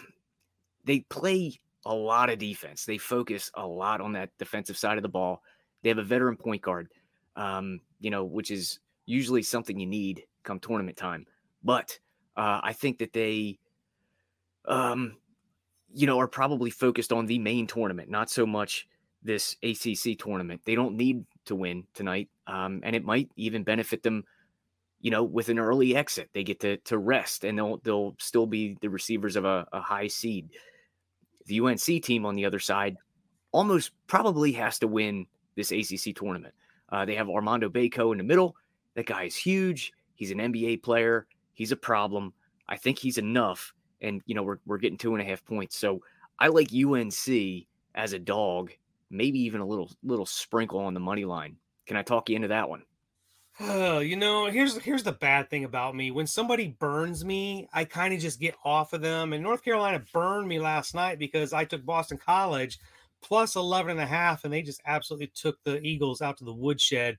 they 0.83 1.01
play 1.01 1.59
a 1.85 1.93
lot 1.93 2.31
of 2.31 2.39
defense. 2.39 2.85
They 2.85 2.97
focus 2.97 3.51
a 3.53 3.67
lot 3.67 4.01
on 4.01 4.13
that 4.13 4.31
defensive 4.39 4.79
side 4.79 4.97
of 4.97 5.03
the 5.03 5.09
ball. 5.09 5.43
They 5.83 5.89
have 5.89 5.99
a 5.99 6.03
veteran 6.03 6.37
point 6.37 6.63
guard, 6.63 6.87
um, 7.35 7.81
you 7.99 8.09
know, 8.09 8.23
which 8.23 8.49
is 8.49 8.79
usually 9.05 9.43
something 9.43 9.79
you 9.79 9.85
need 9.85 10.23
come 10.41 10.59
tournament 10.59 10.97
time. 10.97 11.27
But 11.63 11.99
uh, 12.35 12.61
I 12.63 12.73
think 12.73 12.97
that 12.97 13.13
they, 13.13 13.59
um, 14.67 15.17
you 15.93 16.07
know, 16.07 16.19
are 16.19 16.27
probably 16.27 16.71
focused 16.71 17.13
on 17.13 17.27
the 17.27 17.37
main 17.37 17.67
tournament, 17.67 18.09
not 18.09 18.31
so 18.31 18.47
much 18.47 18.87
this 19.25 19.57
ACC 19.63 20.17
tournament. 20.17 20.61
They 20.65 20.75
don't 20.75 20.95
need 20.95 21.25
to 21.45 21.55
win 21.55 21.85
tonight, 21.93 22.29
um, 22.47 22.81
and 22.83 22.95
it 22.95 23.03
might 23.03 23.29
even 23.35 23.63
benefit 23.63 24.03
them. 24.03 24.23
You 25.01 25.11
know, 25.11 25.23
with 25.23 25.49
an 25.49 25.59
early 25.59 25.95
exit, 25.95 26.29
they 26.33 26.43
get 26.43 26.59
to 26.61 26.77
to 26.77 26.97
rest, 26.97 27.43
and 27.43 27.57
they'll 27.57 27.77
they'll 27.77 28.15
still 28.19 28.47
be 28.47 28.77
the 28.81 28.89
receivers 28.89 29.35
of 29.35 29.45
a, 29.45 29.67
a 29.73 29.81
high 29.81 30.07
seed. 30.07 30.49
The 31.47 31.59
UNC 31.59 31.81
team 32.03 32.25
on 32.25 32.35
the 32.35 32.45
other 32.45 32.59
side 32.59 32.97
almost 33.51 33.91
probably 34.07 34.51
has 34.53 34.79
to 34.79 34.87
win 34.87 35.27
this 35.55 35.71
ACC 35.71 36.15
tournament. 36.15 36.53
Uh, 36.89 37.05
they 37.05 37.15
have 37.15 37.29
Armando 37.29 37.69
Bacot 37.69 38.11
in 38.11 38.17
the 38.17 38.23
middle. 38.23 38.55
That 38.95 39.05
guy 39.05 39.23
is 39.23 39.35
huge. 39.35 39.93
He's 40.15 40.31
an 40.31 40.39
NBA 40.39 40.83
player. 40.83 41.27
He's 41.53 41.71
a 41.71 41.77
problem. 41.77 42.33
I 42.67 42.77
think 42.77 42.99
he's 42.99 43.17
enough. 43.17 43.73
And, 44.01 44.21
you 44.25 44.35
know, 44.35 44.43
we're, 44.43 44.59
we're 44.65 44.77
getting 44.77 44.97
two 44.97 45.13
and 45.13 45.21
a 45.21 45.25
half 45.25 45.43
points. 45.45 45.77
So 45.77 46.01
I 46.39 46.47
like 46.47 46.69
UNC 46.73 47.65
as 47.95 48.13
a 48.13 48.19
dog, 48.19 48.71
maybe 49.09 49.39
even 49.39 49.61
a 49.61 49.65
little 49.65 49.91
little 50.03 50.25
sprinkle 50.25 50.79
on 50.79 50.93
the 50.93 50.99
money 50.99 51.25
line. 51.25 51.57
Can 51.87 51.97
I 51.97 52.03
talk 52.03 52.29
you 52.29 52.35
into 52.35 52.49
that 52.49 52.69
one? 52.69 52.83
Oh, 53.59 53.99
you 53.99 54.17
know, 54.17 54.47
here's 54.47 54.77
here's 54.77 55.03
the 55.03 55.13
bad 55.13 55.49
thing 55.49 55.63
about 55.63 55.95
me. 55.95 56.11
When 56.11 56.27
somebody 56.27 56.75
burns 56.79 57.23
me, 57.23 57.69
I 57.73 57.85
kind 57.85 58.13
of 58.13 58.19
just 58.19 58.39
get 58.39 58.55
off 58.65 58.91
of 58.91 59.01
them. 59.01 59.31
And 59.31 59.41
North 59.41 59.63
Carolina 59.63 60.03
burned 60.13 60.47
me 60.47 60.59
last 60.59 60.93
night 60.93 61.19
because 61.19 61.53
I 61.53 61.63
took 61.63 61.85
Boston 61.85 62.17
College 62.17 62.79
plus 63.23 63.55
11 63.55 63.91
and 63.91 64.01
a 64.01 64.05
half, 64.05 64.43
and 64.43 64.53
they 64.53 64.61
just 64.61 64.81
absolutely 64.85 65.31
took 65.33 65.57
the 65.63 65.79
Eagles 65.81 66.21
out 66.21 66.37
to 66.37 66.43
the 66.43 66.53
woodshed. 66.53 67.17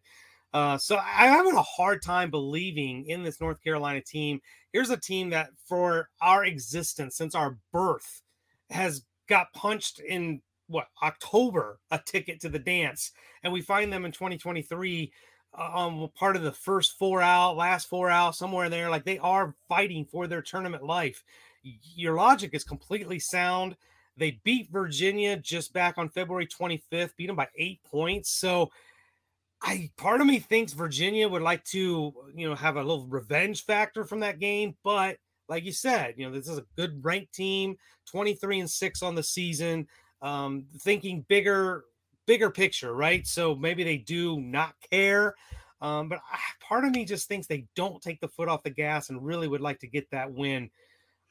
Uh, 0.53 0.79
so 0.79 0.97
I'm 0.97 1.31
having 1.33 1.57
a 1.57 1.63
hard 1.63 2.03
time 2.03 2.31
believing 2.31 3.07
in 3.07 3.23
this 3.23 3.41
North 3.41 3.63
Carolina 3.63 4.01
team. 4.01 4.41
Here's 4.73 4.91
a 4.91 4.97
team 4.97 5.31
that, 5.31 5.51
for 5.67 6.11
our 6.21 6.45
existence 6.45 7.17
since 7.17 7.35
our 7.35 7.59
birth, 7.73 8.23
has 8.71 9.05
got 9.29 9.53
punched 9.55 10.01
in 10.01 10.43
what 10.69 10.89
October 11.03 11.79
a 11.91 11.99
ticket 12.05 12.41
to 12.41 12.49
the 12.49 12.59
dance, 12.59 13.13
and 13.43 13.53
we 13.53 13.61
find 13.61 13.93
them 13.93 14.05
in 14.05 14.13
2023 14.13 15.13
uh, 15.59 15.71
um 15.75 16.11
part 16.15 16.37
of 16.37 16.43
the 16.43 16.53
first 16.53 16.99
four 16.99 17.23
out, 17.23 17.57
last 17.57 17.89
four 17.89 18.11
out, 18.11 18.35
somewhere 18.35 18.69
there. 18.69 18.91
Like 18.91 19.05
they 19.05 19.19
are 19.19 19.55
fighting 19.69 20.05
for 20.05 20.27
their 20.27 20.43
tournament 20.43 20.83
life. 20.83 21.23
Your 21.63 22.15
logic 22.15 22.51
is 22.55 22.65
completely 22.65 23.19
sound. 23.19 23.77
They 24.17 24.41
beat 24.45 24.71
Virginia 24.71 25.37
just 25.37 25.73
back 25.73 25.99
on 25.99 26.09
February 26.09 26.47
25th, 26.47 27.17
beat 27.17 27.27
them 27.27 27.37
by 27.37 27.49
eight 27.57 27.83
points. 27.85 28.31
So 28.31 28.71
I 29.63 29.91
part 29.97 30.21
of 30.21 30.27
me 30.27 30.39
thinks 30.39 30.73
Virginia 30.73 31.29
would 31.29 31.43
like 31.43 31.65
to, 31.65 32.15
you 32.35 32.49
know, 32.49 32.55
have 32.55 32.77
a 32.77 32.83
little 32.83 33.07
revenge 33.07 33.65
factor 33.65 34.05
from 34.05 34.21
that 34.21 34.39
game, 34.39 34.77
but 34.83 35.19
like 35.49 35.65
you 35.65 35.73
said, 35.73 36.15
you 36.17 36.27
know, 36.27 36.33
this 36.33 36.49
is 36.49 36.59
a 36.59 36.65
good 36.77 37.05
ranked 37.05 37.33
team, 37.33 37.77
23 38.11 38.61
and 38.61 38.71
6 38.71 39.03
on 39.03 39.15
the 39.15 39.23
season. 39.23 39.87
Um, 40.23 40.67
thinking 40.81 41.25
bigger, 41.29 41.85
bigger 42.27 42.51
picture, 42.51 42.95
right? 42.95 43.27
So 43.27 43.55
maybe 43.55 43.85
they 43.85 43.99
do 43.99 44.41
not 44.41 44.75
care. 44.91 45.35
Um, 45.81 46.09
but 46.09 46.21
part 46.61 46.85
of 46.85 46.93
me 46.93 47.05
just 47.05 47.29
thinks 47.29 47.47
they 47.47 47.67
don't 47.75 48.03
take 48.03 48.21
the 48.21 48.29
foot 48.29 48.49
off 48.49 48.63
the 48.63 48.71
gas 48.71 49.11
and 49.11 49.25
really 49.25 49.47
would 49.47 49.61
like 49.61 49.81
to 49.81 49.87
get 49.87 50.11
that 50.11 50.33
win. 50.33 50.71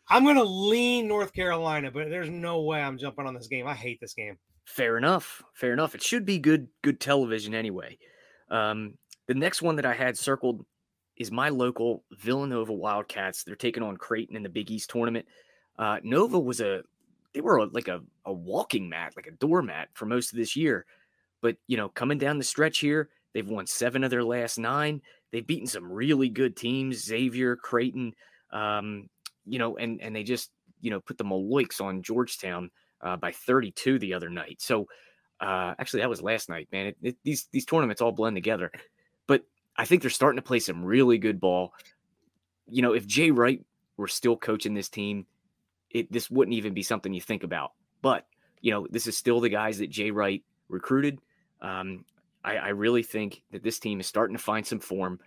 I'm 0.07 0.23
going 0.23 0.35
to 0.35 0.43
lean 0.43 1.07
North 1.07 1.33
Carolina, 1.33 1.89
but 1.91 2.09
there's 2.09 2.29
no 2.29 2.61
way 2.61 2.81
I'm 2.81 2.97
jumping 2.97 3.25
on 3.25 3.33
this 3.33 3.47
game. 3.47 3.67
I 3.67 3.73
hate 3.73 3.99
this 3.99 4.13
game. 4.13 4.37
Fair 4.65 4.97
enough. 4.97 5.43
Fair 5.53 5.73
enough. 5.73 5.95
It 5.95 6.03
should 6.03 6.25
be 6.25 6.37
good, 6.37 6.67
good 6.83 6.99
television 6.99 7.55
anyway. 7.55 7.97
Um, 8.49 8.95
the 9.27 9.33
next 9.33 9.61
one 9.61 9.77
that 9.77 9.85
I 9.85 9.93
had 9.93 10.17
circled 10.17 10.63
is 11.17 11.31
my 11.31 11.49
local 11.49 12.03
Villanova 12.11 12.73
Wildcats. 12.73 13.43
They're 13.43 13.55
taking 13.55 13.83
on 13.83 13.97
Creighton 13.97 14.35
in 14.35 14.43
the 14.43 14.49
Big 14.49 14.69
East 14.69 14.89
tournament. 14.89 15.25
Uh, 15.77 15.97
Nova 16.03 16.39
was 16.39 16.61
a 16.61 16.83
they 17.35 17.41
were 17.41 17.67
like 17.67 17.89
a, 17.89 18.01
a 18.23 18.31
walking 18.31 18.87
mat, 18.87 19.13
like 19.17 19.27
a 19.27 19.31
doormat 19.31 19.89
for 19.93 20.05
most 20.05 20.31
of 20.31 20.37
this 20.37 20.55
year. 20.55 20.85
But 21.41 21.57
you 21.67 21.75
know, 21.75 21.89
coming 21.89 22.17
down 22.17 22.37
the 22.37 22.45
stretch 22.45 22.79
here, 22.79 23.09
they've 23.33 23.47
won 23.47 23.67
seven 23.67 24.05
of 24.05 24.09
their 24.09 24.23
last 24.23 24.57
nine. 24.57 25.01
They've 25.31 25.45
beaten 25.45 25.67
some 25.67 25.91
really 25.91 26.29
good 26.29 26.55
teams, 26.55 27.03
Xavier, 27.03 27.57
Creighton, 27.57 28.15
um, 28.51 29.09
you 29.45 29.59
know, 29.59 29.75
and 29.75 30.01
and 30.01 30.15
they 30.15 30.23
just 30.23 30.49
you 30.79 30.89
know 30.89 31.01
put 31.01 31.17
the 31.17 31.25
Maloiks 31.25 31.81
on 31.81 32.01
Georgetown 32.01 32.71
uh, 33.01 33.17
by 33.17 33.33
32 33.33 33.99
the 33.99 34.13
other 34.13 34.29
night. 34.29 34.61
So 34.61 34.87
uh, 35.41 35.75
actually, 35.77 35.99
that 35.99 36.09
was 36.09 36.21
last 36.21 36.47
night, 36.47 36.69
man. 36.71 36.87
It, 36.87 36.97
it, 37.01 37.17
these 37.23 37.49
these 37.51 37.65
tournaments 37.65 38.01
all 38.01 38.13
blend 38.13 38.37
together, 38.37 38.71
but 39.27 39.43
I 39.75 39.83
think 39.83 40.01
they're 40.01 40.09
starting 40.09 40.37
to 40.37 40.47
play 40.47 40.59
some 40.59 40.85
really 40.85 41.17
good 41.17 41.41
ball. 41.41 41.73
You 42.65 42.81
know, 42.81 42.93
if 42.93 43.05
Jay 43.05 43.29
Wright 43.29 43.61
were 43.97 44.07
still 44.07 44.37
coaching 44.37 44.73
this 44.73 44.87
team, 44.87 45.25
it 45.95 46.11
this 46.11 46.29
wouldn't 46.29 46.55
even 46.55 46.73
be 46.73 46.83
something 46.83 47.13
you 47.13 47.21
think 47.21 47.43
about. 47.43 47.71
But 48.01 48.27
you 48.61 48.71
know, 48.71 48.87
this 48.89 49.07
is 49.07 49.17
still 49.17 49.39
the 49.39 49.49
guys 49.49 49.77
that 49.79 49.89
Jay 49.89 50.11
Wright 50.11 50.43
recruited. 50.69 51.19
Um, 51.61 52.05
I, 52.43 52.57
I 52.57 52.69
really 52.69 53.03
think 53.03 53.43
that 53.51 53.63
this 53.63 53.79
team 53.79 53.99
is 53.99 54.07
starting 54.07 54.35
to 54.35 54.41
find 54.41 54.65
some 54.65 54.79
form. 54.79 55.19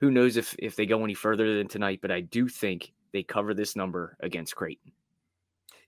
Who 0.00 0.10
knows 0.10 0.36
if 0.36 0.54
if 0.58 0.76
they 0.76 0.86
go 0.86 1.02
any 1.04 1.14
further 1.14 1.56
than 1.56 1.68
tonight? 1.68 2.00
But 2.02 2.10
I 2.10 2.20
do 2.20 2.48
think 2.48 2.92
they 3.12 3.22
cover 3.22 3.54
this 3.54 3.76
number 3.76 4.16
against 4.20 4.56
Creighton 4.56 4.92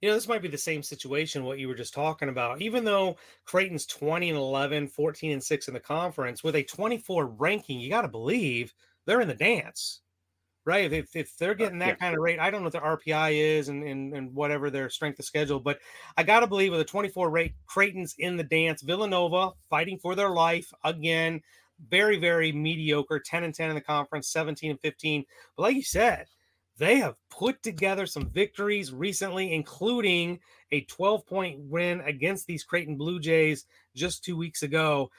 you 0.00 0.09
know, 0.09 0.14
this 0.14 0.28
might 0.28 0.42
be 0.42 0.49
the 0.49 0.59
same 0.59 0.83
situation, 0.83 1.45
what 1.45 1.59
you 1.59 1.68
were 1.68 1.75
just 1.75 1.95
talking 1.95 2.28
about. 2.28 2.61
Even 2.61 2.85
though 2.85 3.16
Creighton's 3.45 3.87
20 3.87 4.28
and 4.28 4.38
11, 4.38 4.88
14 4.88 5.33
and 5.33 5.42
6 5.42 5.68
in 5.68 5.75
the 5.75 5.80
conference, 5.80 6.45
with 6.45 6.54
a 6.56 6.62
24 6.62 7.26
ranking, 7.26 7.80
you 7.80 7.88
got 7.88 8.02
to 8.02 8.09
believe 8.09 8.75
they're 9.04 9.21
in 9.21 9.28
the 9.28 9.35
dance, 9.35 10.02
right? 10.66 10.92
If, 10.92 11.14
if 11.16 11.37
they're 11.38 11.52
uh, 11.52 11.54
getting 11.54 11.78
that 11.78 11.87
yeah. 11.87 11.94
kind 11.94 12.14
of 12.14 12.20
rate, 12.20 12.38
I 12.38 12.50
don't 12.50 12.61
know 12.61 12.64
what 12.64 12.73
their 12.73 12.82
RPI 12.82 13.58
is 13.58 13.68
and, 13.68 13.82
and, 13.85 14.12
and 14.12 14.35
whatever 14.35 14.68
their 14.68 14.90
strength 14.90 15.18
of 15.18 15.25
schedule, 15.25 15.61
but 15.61 15.78
I 16.16 16.25
got 16.25 16.40
to 16.40 16.46
believe 16.46 16.73
with 16.73 16.80
a 16.80 16.85
24 16.85 17.30
rate, 17.30 17.54
Creighton's 17.66 18.14
in 18.18 18.37
the 18.37 18.44
dance. 18.44 18.82
Villanova 18.82 19.52
fighting 19.70 19.99
for 19.99 20.14
their 20.14 20.30
life 20.30 20.70
again. 20.85 21.40
Very, 21.88 22.18
very 22.18 22.52
mediocre, 22.52 23.20
10 23.20 23.44
and 23.44 23.54
10 23.54 23.70
in 23.70 23.75
the 23.75 23.80
conference, 23.80 24.28
17 24.28 24.73
and 24.73 24.80
15. 24.80 25.25
But 25.56 25.62
like 25.62 25.76
you 25.76 25.82
said, 25.82 26.26
they 26.78 26.96
have 26.96 27.16
put 27.30 27.62
together 27.62 28.06
some 28.06 28.30
victories 28.30 28.92
recently, 28.92 29.54
including 29.54 30.40
a 30.73 30.82
12 30.82 31.26
point 31.26 31.58
win 31.61 32.00
against 32.00 32.46
these 32.46 32.64
Creighton 32.64 32.96
Blue 32.96 33.20
Jays 33.20 33.64
just 33.94 34.25
two 34.25 34.37
weeks 34.37 34.62
ago. 34.62 35.11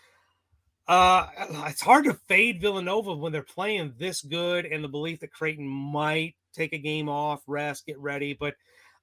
Uh, 0.87 1.27
it's 1.67 1.81
hard 1.81 2.05
to 2.05 2.13
fade 2.13 2.61
Villanova 2.61 3.13
when 3.13 3.31
they're 3.31 3.41
playing 3.41 3.93
this 3.97 4.21
good 4.21 4.65
and 4.65 4.83
the 4.83 4.87
belief 4.87 5.19
that 5.19 5.33
Creighton 5.33 5.67
might 5.67 6.35
take 6.53 6.73
a 6.73 6.77
game 6.77 7.09
off, 7.09 7.41
rest, 7.45 7.85
get 7.85 7.99
ready. 7.99 8.33
But 8.33 8.55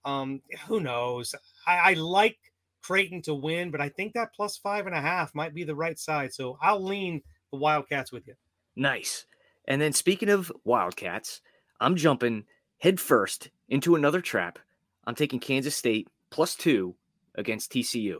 um, 0.05 0.41
who 0.67 0.81
knows? 0.81 1.35
I, 1.67 1.91
I 1.91 1.93
like 1.95 2.39
Creighton 2.83 3.23
to 3.23 3.35
win, 3.35 3.71
but 3.71 3.81
I 3.81 3.91
think 3.91 4.15
that 4.15 4.35
plus 4.35 4.57
five 4.57 4.87
and 4.87 4.95
a 4.95 5.01
half 5.01 5.35
might 5.35 5.55
be 5.55 5.65
the 5.65 5.75
right 5.75 5.99
side. 5.99 6.33
So 6.33 6.59
I'll 6.63 6.83
lean 6.83 7.23
the 7.53 7.59
Wildcats 7.59 8.13
with 8.13 8.27
you. 8.27 8.35
Nice. 8.77 9.27
And 9.67 9.81
then 9.81 9.93
speaking 9.93 10.29
of 10.29 10.53
Wildcats, 10.65 11.41
I'm 11.81 11.97
jumping 11.97 12.45
headfirst 12.79 13.51
into 13.69 13.95
another 13.95 14.21
trap. 14.21 14.59
I'm 15.07 15.15
taking 15.15 15.41
Kansas 15.41 15.77
State 15.77 16.09
plus 16.31 16.55
two 16.55 16.95
against 17.35 17.73
TCU. 17.73 18.19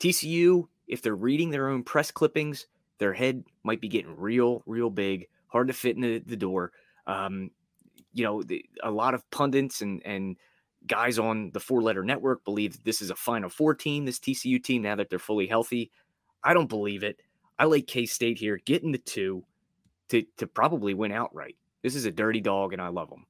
TCU, 0.00 0.68
if 0.86 1.02
they're 1.02 1.14
reading 1.14 1.50
their 1.50 1.68
own 1.68 1.82
press 1.82 2.10
clippings, 2.10 2.66
their 2.98 3.12
head 3.12 3.44
might 3.62 3.80
be 3.80 3.88
getting 3.88 4.16
real, 4.16 4.62
real 4.66 4.90
big, 4.90 5.26
hard 5.48 5.68
to 5.68 5.74
fit 5.74 5.96
in 5.96 6.02
the, 6.02 6.18
the 6.18 6.36
door. 6.36 6.72
Um, 7.06 7.50
you 8.12 8.24
know, 8.24 8.42
the, 8.42 8.64
a 8.82 8.90
lot 8.90 9.14
of 9.14 9.28
pundits 9.30 9.82
and 9.82 10.02
and 10.04 10.36
guys 10.86 11.18
on 11.18 11.50
the 11.52 11.60
four 11.60 11.82
letter 11.82 12.04
network 12.04 12.44
believe 12.44 12.82
this 12.84 13.02
is 13.02 13.10
a 13.10 13.16
Final 13.16 13.50
Four 13.50 13.74
team, 13.74 14.04
this 14.04 14.18
TCU 14.18 14.62
team, 14.62 14.82
now 14.82 14.96
that 14.96 15.10
they're 15.10 15.18
fully 15.18 15.46
healthy. 15.46 15.90
I 16.42 16.54
don't 16.54 16.68
believe 16.68 17.02
it. 17.02 17.20
I 17.58 17.64
like 17.64 17.86
K 17.86 18.06
State 18.06 18.38
here, 18.38 18.60
getting 18.64 18.92
the 18.92 18.98
two 18.98 19.44
to 20.08 20.24
to 20.38 20.46
probably 20.46 20.94
win 20.94 21.12
outright. 21.12 21.56
This 21.82 21.94
is 21.94 22.06
a 22.06 22.10
dirty 22.10 22.40
dog, 22.40 22.72
and 22.72 22.82
I 22.82 22.88
love 22.88 23.10
them. 23.10 23.26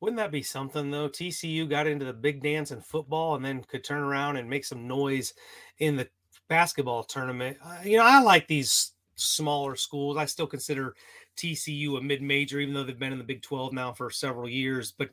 Wouldn't 0.00 0.18
that 0.18 0.32
be 0.32 0.42
something 0.42 0.90
though? 0.90 1.08
TCU 1.08 1.68
got 1.68 1.86
into 1.86 2.04
the 2.04 2.12
big 2.12 2.42
dance 2.42 2.70
in 2.70 2.80
football 2.80 3.36
and 3.36 3.44
then 3.44 3.62
could 3.64 3.84
turn 3.84 4.02
around 4.02 4.36
and 4.36 4.50
make 4.50 4.64
some 4.64 4.86
noise 4.86 5.32
in 5.78 5.96
the 5.96 6.08
basketball 6.48 7.04
tournament. 7.04 7.58
Uh, 7.64 7.78
you 7.84 7.96
know, 7.96 8.04
I 8.04 8.20
like 8.20 8.46
these 8.46 8.92
smaller 9.16 9.76
schools. 9.76 10.16
I 10.16 10.24
still 10.26 10.46
consider 10.46 10.94
TCU 11.36 11.98
a 11.98 12.00
mid-major, 12.00 12.60
even 12.60 12.74
though 12.74 12.84
they've 12.84 12.98
been 12.98 13.12
in 13.12 13.18
the 13.18 13.24
Big 13.24 13.42
12 13.42 13.72
now 13.72 13.92
for 13.92 14.10
several 14.10 14.48
years. 14.48 14.92
But 14.96 15.10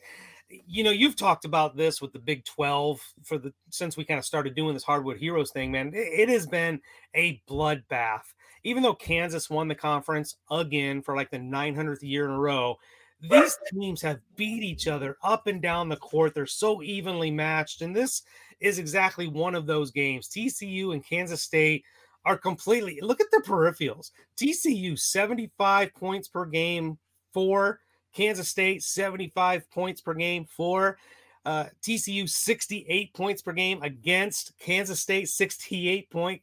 you 0.68 0.84
know, 0.84 0.92
you've 0.92 1.16
talked 1.16 1.46
about 1.46 1.78
this 1.78 2.02
with 2.02 2.12
the 2.12 2.20
Big 2.20 2.44
12 2.44 3.00
for 3.24 3.38
the 3.38 3.54
since 3.70 3.96
we 3.96 4.04
kind 4.04 4.18
of 4.18 4.26
started 4.26 4.54
doing 4.54 4.74
this 4.74 4.84
hardwood 4.84 5.18
heroes 5.18 5.52
thing, 5.52 5.72
man. 5.72 5.94
It, 5.94 6.30
it 6.30 6.30
has 6.30 6.46
been 6.46 6.82
a 7.16 7.42
bloodbath 7.50 8.24
even 8.64 8.84
though 8.84 8.94
Kansas 8.94 9.50
won 9.50 9.68
the 9.68 9.76
conference 9.76 10.36
again 10.50 11.02
for 11.02 11.16
like 11.16 11.32
the 11.32 11.38
900th 11.38 12.02
year 12.02 12.26
in 12.26 12.32
a 12.32 12.40
row, 12.40 12.78
these 13.22 13.58
teams 13.72 14.02
have 14.02 14.20
beat 14.36 14.64
each 14.64 14.88
other 14.88 15.18
up 15.24 15.48
and 15.48 15.62
down 15.62 15.90
the 15.90 15.96
court. 15.96 16.34
They're 16.34 16.46
so 16.46 16.82
evenly 16.82 17.32
matched. 17.32 17.82
And 17.82 17.96
this 17.96 18.24
is 18.62 18.80
exactly 18.80 19.28
one 19.28 19.56
of 19.56 19.66
those 19.66 19.92
games. 19.92 20.30
TCU 20.30 20.94
and 20.94 21.06
Kansas 21.06 21.42
State 21.42 21.84
are 22.24 22.38
completely 22.38 23.00
look 23.02 23.20
at 23.20 23.32
the 23.32 23.44
peripherals. 23.46 24.12
TCU 24.38 24.98
75 24.98 25.94
points 25.96 26.28
per 26.28 26.46
game 26.46 26.98
for 27.34 27.80
Kansas 28.14 28.50
State 28.50 28.84
75 28.84 29.70
points 29.72 30.02
per 30.02 30.14
game 30.14 30.46
for 30.46 30.98
uh, 31.46 31.66
TCU 31.82 32.30
68 32.30 33.14
points 33.14 33.42
per 33.42 33.52
game 33.52 33.82
against 33.82 34.54
Kansas 34.60 35.02
State 35.02 35.28
68 35.30 36.10
point 36.12 36.42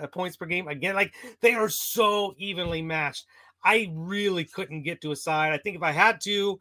uh, 0.00 0.06
points 0.08 0.36
per 0.36 0.46
game 0.46 0.66
again 0.66 0.94
like 0.94 1.14
they 1.40 1.54
are 1.54 1.68
so 1.68 2.34
evenly 2.36 2.82
matched. 2.82 3.26
I 3.62 3.90
really 3.94 4.44
couldn't 4.44 4.82
get 4.82 5.00
to 5.02 5.12
a 5.12 5.16
side. 5.16 5.52
I 5.52 5.58
think 5.58 5.76
if 5.76 5.82
I 5.82 5.92
had 5.92 6.20
to, 6.22 6.58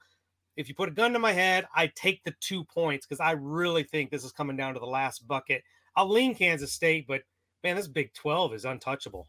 if 0.57 0.67
you 0.67 0.75
put 0.75 0.89
a 0.89 0.93
gun 0.93 1.13
to 1.13 1.19
my 1.19 1.31
head, 1.31 1.67
I 1.75 1.87
take 1.87 2.23
the 2.23 2.33
two 2.39 2.63
points 2.65 3.05
because 3.05 3.19
I 3.19 3.31
really 3.31 3.83
think 3.83 4.11
this 4.11 4.23
is 4.23 4.31
coming 4.31 4.57
down 4.57 4.73
to 4.73 4.79
the 4.79 4.85
last 4.85 5.27
bucket. 5.27 5.63
I'll 5.95 6.09
lean 6.09 6.35
Kansas 6.35 6.73
State, 6.73 7.05
but 7.07 7.21
man, 7.63 7.75
this 7.75 7.87
Big 7.87 8.13
12 8.13 8.53
is 8.53 8.65
untouchable. 8.65 9.27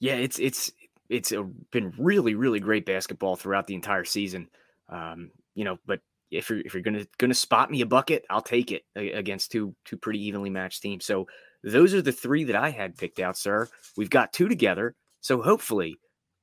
Yeah, 0.00 0.14
it's 0.14 0.38
it's 0.38 0.72
it's 1.08 1.32
a, 1.32 1.44
been 1.70 1.92
really 1.98 2.34
really 2.34 2.60
great 2.60 2.86
basketball 2.86 3.36
throughout 3.36 3.66
the 3.66 3.74
entire 3.74 4.04
season. 4.04 4.48
Um, 4.88 5.30
you 5.54 5.64
know, 5.64 5.78
but 5.86 6.00
if 6.30 6.50
you're 6.50 6.60
if 6.60 6.74
you're 6.74 6.82
gonna 6.82 7.06
gonna 7.18 7.34
spot 7.34 7.70
me 7.70 7.80
a 7.80 7.86
bucket, 7.86 8.24
I'll 8.28 8.42
take 8.42 8.72
it 8.72 8.82
against 8.96 9.52
two 9.52 9.74
two 9.84 9.96
pretty 9.96 10.22
evenly 10.24 10.50
matched 10.50 10.82
teams. 10.82 11.04
So 11.04 11.26
those 11.62 11.94
are 11.94 12.02
the 12.02 12.12
three 12.12 12.44
that 12.44 12.56
I 12.56 12.70
had 12.70 12.96
picked 12.96 13.20
out, 13.20 13.36
sir. 13.36 13.68
We've 13.96 14.10
got 14.10 14.32
two 14.32 14.48
together, 14.48 14.94
so 15.20 15.40
hopefully 15.40 15.96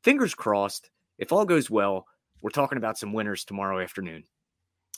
fingers 0.04 0.34
crossed, 0.34 0.90
if 1.18 1.32
all 1.32 1.46
goes 1.46 1.70
well, 1.70 2.06
we're 2.42 2.50
talking 2.50 2.78
about 2.78 2.98
some 2.98 3.14
winners 3.14 3.44
tomorrow 3.44 3.80
afternoon. 3.80 4.24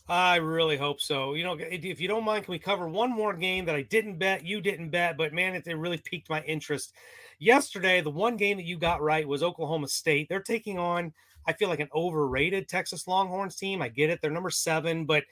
I 0.07 0.35
really 0.35 0.75
hope 0.75 0.99
so. 0.99 1.33
You 1.33 1.43
know, 1.43 1.55
if 1.57 2.01
you 2.01 2.07
don't 2.07 2.25
mind, 2.25 2.45
can 2.45 2.51
we 2.51 2.59
cover 2.59 2.89
one 2.89 3.09
more 3.09 3.33
game 3.33 3.65
that 3.65 3.75
I 3.75 3.83
didn't 3.83 4.17
bet, 4.17 4.45
you 4.45 4.59
didn't 4.59 4.89
bet, 4.89 5.17
but 5.17 5.33
man, 5.33 5.55
it, 5.55 5.65
it 5.65 5.75
really 5.75 5.97
piqued 5.97 6.29
my 6.29 6.41
interest. 6.41 6.93
Yesterday, 7.39 8.01
the 8.01 8.09
one 8.09 8.35
game 8.35 8.57
that 8.57 8.65
you 8.65 8.77
got 8.77 9.01
right 9.01 9.27
was 9.27 9.43
Oklahoma 9.43 9.87
State. 9.87 10.27
They're 10.27 10.41
taking 10.41 10.77
on, 10.77 11.13
I 11.47 11.53
feel 11.53 11.69
like, 11.69 11.79
an 11.79 11.89
overrated 11.95 12.67
Texas 12.67 13.07
Longhorns 13.07 13.55
team. 13.55 13.81
I 13.81 13.87
get 13.87 14.09
it. 14.09 14.19
They're 14.21 14.29
number 14.29 14.49
seven, 14.49 15.05
but 15.05 15.23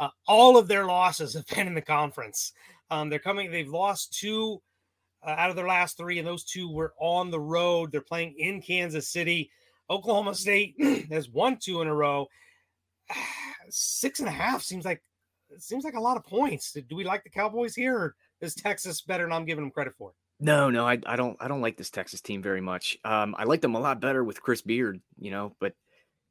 uh, 0.00 0.08
all 0.26 0.56
of 0.56 0.66
their 0.66 0.86
losses 0.86 1.34
have 1.34 1.46
been 1.46 1.68
in 1.68 1.74
the 1.74 1.80
conference. 1.80 2.52
Um, 2.90 3.08
they're 3.08 3.18
coming, 3.20 3.50
they've 3.50 3.68
lost 3.68 4.18
two 4.18 4.60
uh, 5.24 5.34
out 5.38 5.50
of 5.50 5.56
their 5.56 5.68
last 5.68 5.96
three, 5.96 6.18
and 6.18 6.26
those 6.26 6.44
two 6.44 6.68
were 6.68 6.94
on 7.00 7.30
the 7.30 7.40
road. 7.40 7.92
They're 7.92 8.00
playing 8.00 8.34
in 8.38 8.60
Kansas 8.60 9.08
City. 9.08 9.50
Oklahoma 9.90 10.34
State 10.34 10.74
has 11.10 11.28
won 11.28 11.58
two 11.60 11.82
in 11.82 11.88
a 11.88 11.94
row. 11.94 12.26
Six 13.68 14.20
and 14.20 14.28
a 14.28 14.32
half 14.32 14.62
seems 14.62 14.84
like 14.84 15.02
seems 15.58 15.84
like 15.84 15.94
a 15.94 16.00
lot 16.00 16.16
of 16.16 16.24
points. 16.24 16.72
Do 16.72 16.96
we 16.96 17.04
like 17.04 17.24
the 17.24 17.30
Cowboys 17.30 17.74
here, 17.74 17.96
or 17.96 18.14
is 18.40 18.54
Texas 18.54 19.00
better 19.00 19.24
than 19.24 19.32
I'm 19.32 19.44
giving 19.44 19.64
them 19.64 19.70
credit 19.70 19.94
for? 19.96 20.12
No, 20.38 20.70
no, 20.70 20.86
I, 20.86 20.98
I 21.06 21.16
don't 21.16 21.36
I 21.40 21.48
don't 21.48 21.62
like 21.62 21.76
this 21.76 21.90
Texas 21.90 22.20
team 22.20 22.42
very 22.42 22.60
much. 22.60 22.98
Um, 23.04 23.34
I 23.38 23.44
like 23.44 23.60
them 23.60 23.74
a 23.74 23.80
lot 23.80 24.00
better 24.00 24.22
with 24.22 24.42
Chris 24.42 24.62
Beard, 24.62 25.00
you 25.18 25.30
know, 25.30 25.56
but 25.60 25.74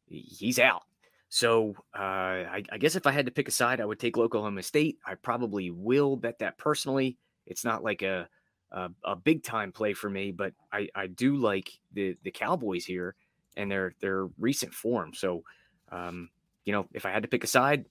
he's 0.07 0.59
out. 0.59 0.83
So 1.29 1.73
uh, 1.97 2.01
I, 2.01 2.63
I 2.71 2.77
guess 2.77 2.95
if 2.95 3.07
I 3.07 3.11
had 3.11 3.25
to 3.25 3.31
pick 3.31 3.47
a 3.47 3.51
side, 3.51 3.81
I 3.81 3.85
would 3.85 3.99
take 3.99 4.17
Oklahoma 4.17 4.63
State. 4.63 4.99
I 5.05 5.15
probably 5.15 5.71
will 5.71 6.15
bet 6.15 6.39
that 6.39 6.57
personally. 6.57 7.17
It's 7.45 7.65
not 7.65 7.83
like 7.83 8.01
a 8.03 8.29
a, 8.71 8.89
a 9.03 9.15
big 9.15 9.43
time 9.43 9.71
play 9.71 9.93
for 9.93 10.09
me, 10.09 10.31
but 10.31 10.53
I, 10.71 10.89
I 10.93 11.07
do 11.07 11.37
like 11.37 11.71
the 11.93 12.15
the 12.23 12.31
Cowboys 12.31 12.85
here 12.85 13.15
and 13.57 13.71
their 13.71 13.93
their 14.01 14.27
recent 14.37 14.73
form. 14.73 15.13
So, 15.13 15.43
um, 15.91 16.29
you 16.65 16.73
know, 16.73 16.87
if 16.93 17.05
I 17.05 17.11
had 17.11 17.23
to 17.23 17.29
pick 17.29 17.43
a 17.43 17.47
side, 17.47 17.85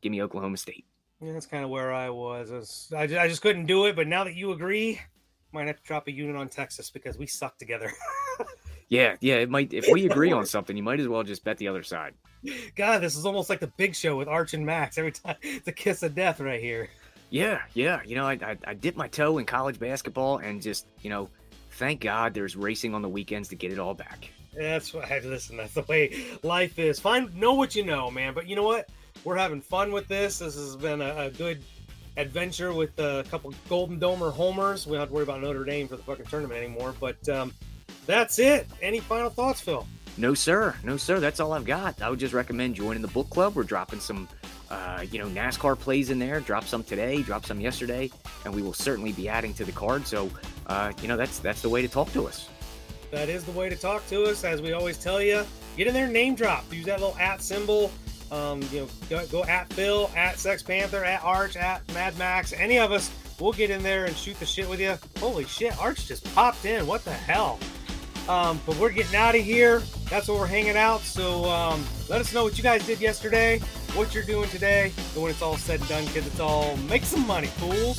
give 0.00 0.12
me 0.12 0.22
Oklahoma 0.22 0.56
State. 0.56 0.84
Yeah, 1.20 1.32
that's 1.32 1.46
kind 1.46 1.64
of 1.64 1.70
where 1.70 1.92
I 1.92 2.10
was. 2.10 2.50
I, 2.50 2.54
was 2.56 2.92
I, 2.96 3.06
just, 3.06 3.20
I 3.20 3.28
just 3.28 3.42
couldn't 3.42 3.66
do 3.66 3.86
it, 3.86 3.94
but 3.94 4.08
now 4.08 4.24
that 4.24 4.34
you 4.34 4.52
agree, 4.52 5.00
might 5.52 5.66
have 5.66 5.76
to 5.76 5.82
drop 5.82 6.08
a 6.08 6.12
unit 6.12 6.36
on 6.36 6.48
Texas 6.48 6.90
because 6.90 7.16
we 7.16 7.26
suck 7.26 7.58
together. 7.58 7.92
yeah, 8.88 9.16
yeah, 9.20 9.36
it 9.36 9.50
might. 9.50 9.72
If 9.72 9.86
we 9.90 10.06
agree 10.06 10.32
on 10.32 10.46
something, 10.46 10.76
you 10.76 10.82
might 10.82 11.00
as 11.00 11.08
well 11.08 11.22
just 11.22 11.44
bet 11.44 11.58
the 11.58 11.68
other 11.68 11.82
side. 11.82 12.14
God, 12.74 12.98
this 12.98 13.16
is 13.16 13.24
almost 13.24 13.48
like 13.48 13.60
the 13.60 13.72
Big 13.76 13.94
Show 13.94 14.16
with 14.16 14.26
Arch 14.26 14.54
and 14.54 14.66
Max 14.66 14.98
every 14.98 15.12
time. 15.12 15.36
It's 15.42 15.68
a 15.68 15.72
kiss 15.72 16.02
of 16.02 16.14
death 16.14 16.40
right 16.40 16.60
here. 16.60 16.88
Yeah, 17.30 17.62
yeah. 17.74 18.00
You 18.04 18.16
know, 18.16 18.26
I, 18.26 18.32
I, 18.32 18.56
I 18.66 18.74
dipped 18.74 18.98
my 18.98 19.08
toe 19.08 19.38
in 19.38 19.46
college 19.46 19.78
basketball 19.78 20.38
and 20.38 20.60
just, 20.60 20.86
you 21.02 21.08
know, 21.08 21.30
thank 21.70 22.00
God 22.00 22.34
there's 22.34 22.56
racing 22.56 22.94
on 22.94 23.00
the 23.00 23.08
weekends 23.08 23.48
to 23.48 23.54
get 23.54 23.72
it 23.72 23.78
all 23.78 23.94
back. 23.94 24.30
That's 24.54 24.92
what 24.92 25.10
I 25.10 25.20
listen. 25.20 25.56
That's 25.56 25.74
the 25.74 25.82
way 25.82 26.24
life 26.42 26.78
is. 26.78 27.00
Find 27.00 27.34
know 27.34 27.54
what 27.54 27.74
you 27.74 27.84
know, 27.84 28.10
man. 28.10 28.34
But 28.34 28.48
you 28.48 28.56
know 28.56 28.62
what? 28.62 28.88
We're 29.24 29.36
having 29.36 29.60
fun 29.60 29.92
with 29.92 30.08
this. 30.08 30.40
This 30.40 30.56
has 30.56 30.76
been 30.76 31.00
a, 31.00 31.26
a 31.26 31.30
good 31.30 31.62
adventure 32.16 32.72
with 32.72 32.98
a 32.98 33.24
couple 33.30 33.52
Golden 33.68 33.98
Domer 33.98 34.32
homers. 34.32 34.86
We 34.86 34.92
don't 34.92 35.00
have 35.00 35.08
to 35.08 35.14
worry 35.14 35.22
about 35.22 35.40
Notre 35.40 35.64
Dame 35.64 35.88
for 35.88 35.96
the 35.96 36.02
fucking 36.02 36.26
tournament 36.26 36.58
anymore. 36.62 36.94
But 36.98 37.28
um, 37.28 37.52
that's 38.06 38.38
it. 38.38 38.66
Any 38.80 39.00
final 39.00 39.30
thoughts, 39.30 39.60
Phil? 39.60 39.86
No, 40.18 40.34
sir. 40.34 40.74
No, 40.84 40.96
sir. 40.96 41.20
That's 41.20 41.40
all 41.40 41.52
I've 41.52 41.64
got. 41.64 42.02
I 42.02 42.10
would 42.10 42.18
just 42.18 42.34
recommend 42.34 42.74
joining 42.74 43.00
the 43.00 43.08
book 43.08 43.30
club. 43.30 43.54
We're 43.54 43.62
dropping 43.62 44.00
some 44.00 44.28
uh, 44.72 45.04
you 45.10 45.18
know, 45.18 45.26
NASCAR 45.28 45.78
plays 45.78 46.08
in 46.08 46.18
there. 46.18 46.40
Drop 46.40 46.64
some 46.64 46.82
today, 46.82 47.20
drop 47.22 47.44
some 47.44 47.60
yesterday, 47.60 48.10
and 48.44 48.54
we 48.54 48.62
will 48.62 48.72
certainly 48.72 49.12
be 49.12 49.28
adding 49.28 49.52
to 49.54 49.64
the 49.66 49.72
card. 49.72 50.06
So, 50.06 50.30
uh, 50.66 50.92
you 51.02 51.08
know, 51.08 51.16
that's 51.18 51.38
that's 51.40 51.60
the 51.60 51.68
way 51.68 51.82
to 51.82 51.88
talk 51.88 52.10
to 52.14 52.26
us. 52.26 52.48
That 53.12 53.28
is 53.28 53.44
the 53.44 53.52
way 53.52 53.68
to 53.68 53.76
talk 53.76 54.08
to 54.08 54.24
us. 54.24 54.42
As 54.42 54.62
we 54.62 54.72
always 54.72 54.96
tell 54.96 55.20
you, 55.20 55.44
get 55.76 55.86
in 55.86 55.92
there, 55.92 56.08
name 56.08 56.34
drop. 56.34 56.64
Use 56.72 56.86
that 56.86 56.98
little 56.98 57.16
at 57.18 57.42
symbol. 57.42 57.92
Um, 58.30 58.62
you 58.72 58.80
know, 58.80 58.88
go, 59.10 59.26
go 59.26 59.44
at 59.44 59.70
Phil, 59.74 60.10
at 60.16 60.38
Sex 60.38 60.62
Panther, 60.62 61.04
at 61.04 61.22
Arch, 61.22 61.54
at 61.56 61.86
Mad 61.92 62.16
Max. 62.16 62.54
Any 62.54 62.78
of 62.78 62.90
us, 62.90 63.10
we'll 63.38 63.52
get 63.52 63.68
in 63.68 63.82
there 63.82 64.06
and 64.06 64.16
shoot 64.16 64.40
the 64.40 64.46
shit 64.46 64.66
with 64.66 64.80
you. 64.80 64.96
Holy 65.20 65.44
shit, 65.44 65.78
Arch 65.78 66.06
just 66.06 66.24
popped 66.34 66.64
in. 66.64 66.86
What 66.86 67.04
the 67.04 67.12
hell? 67.12 67.58
Um, 68.30 68.58
but 68.64 68.78
we're 68.78 68.90
getting 68.90 69.14
out 69.14 69.34
of 69.34 69.42
here. 69.42 69.82
That's 70.08 70.28
where 70.28 70.38
we're 70.38 70.46
hanging 70.46 70.78
out. 70.78 71.02
So 71.02 71.44
um, 71.50 71.84
let 72.08 72.18
us 72.18 72.32
know 72.32 72.44
what 72.44 72.56
you 72.56 72.62
guys 72.62 72.86
did 72.86 72.98
yesterday, 72.98 73.58
what 73.92 74.14
you're 74.14 74.24
doing 74.24 74.48
today, 74.48 74.90
and 75.12 75.22
when 75.22 75.30
it's 75.30 75.42
all 75.42 75.58
said 75.58 75.80
and 75.80 75.88
done, 75.90 76.06
kids, 76.06 76.28
it's 76.28 76.40
all 76.40 76.78
make 76.88 77.04
some 77.04 77.26
money, 77.26 77.48
fools. 77.48 77.98